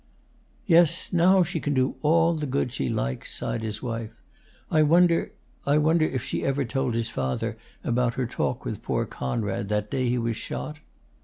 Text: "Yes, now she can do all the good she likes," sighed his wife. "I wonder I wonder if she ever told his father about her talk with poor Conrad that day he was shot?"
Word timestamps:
"Yes, 0.65 1.13
now 1.13 1.43
she 1.43 1.59
can 1.59 1.75
do 1.75 1.93
all 2.01 2.33
the 2.33 2.47
good 2.47 2.71
she 2.71 2.89
likes," 2.89 3.31
sighed 3.35 3.61
his 3.61 3.83
wife. 3.83 4.09
"I 4.71 4.81
wonder 4.81 5.31
I 5.63 5.77
wonder 5.77 6.05
if 6.05 6.23
she 6.23 6.43
ever 6.43 6.65
told 6.65 6.95
his 6.95 7.11
father 7.11 7.55
about 7.83 8.15
her 8.15 8.25
talk 8.25 8.65
with 8.65 8.81
poor 8.81 9.05
Conrad 9.05 9.69
that 9.69 9.91
day 9.91 10.09
he 10.09 10.17
was 10.17 10.35
shot?" 10.37 10.79